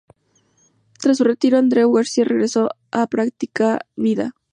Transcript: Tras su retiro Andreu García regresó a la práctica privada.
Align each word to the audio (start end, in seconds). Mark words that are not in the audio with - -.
Tras 0.99 1.17
su 1.19 1.23
retiro 1.25 1.59
Andreu 1.59 1.91
García 1.93 2.23
regresó 2.25 2.71
a 2.89 2.97
la 3.01 3.05
práctica 3.05 3.85
privada. 3.95 4.31